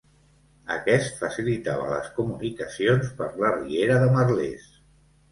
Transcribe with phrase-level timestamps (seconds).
[0.75, 4.65] Aquest facilitava les comunicacions per la riera de Merlès.